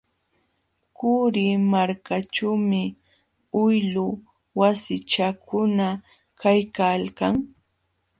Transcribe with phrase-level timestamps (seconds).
[0.97, 2.81] Qurimarkaćhuumi
[3.63, 4.05] uylu
[4.59, 5.87] wasichakuna
[6.41, 7.35] kaykalkan.